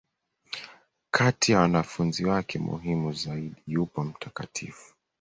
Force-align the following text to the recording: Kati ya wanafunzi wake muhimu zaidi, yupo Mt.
Kati 1.11 1.51
ya 1.51 1.59
wanafunzi 1.59 2.25
wake 2.25 2.59
muhimu 2.59 3.13
zaidi, 3.13 3.63
yupo 3.67 4.03
Mt. 4.03 4.69